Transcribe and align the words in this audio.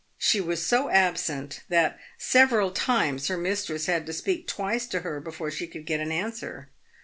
She 0.17 0.41
was 0.41 0.65
so 0.65 0.89
absent 0.89 1.61
that 1.69 1.99
several 2.17 2.71
times 2.71 3.27
her 3.27 3.37
mistress 3.37 3.85
had 3.85 4.07
to 4.07 4.13
speak 4.13 4.47
twice 4.47 4.87
to 4.87 5.01
her 5.01 5.19
before 5.19 5.51
she 5.51 5.67
could 5.67 5.85
get 5.85 5.99
an 5.99 6.11
answer. 6.11 6.69